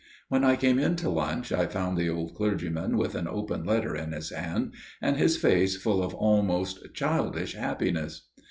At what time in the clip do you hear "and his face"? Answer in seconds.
4.99-5.77